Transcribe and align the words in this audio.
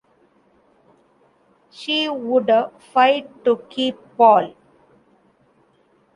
She 1.69 2.09
would 2.09 2.49
fight 2.91 3.45
to 3.45 3.57
keep 3.69 3.99
Paul. 4.17 4.55